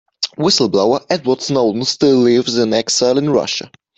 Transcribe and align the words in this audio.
Whistle-blower 0.35 1.01
Edward 1.11 1.43
Snowden 1.43 1.85
still 1.85 2.15
lives 2.17 2.57
in 2.57 2.73
exile 2.73 3.19
in 3.19 3.29
Russia. 3.29 3.69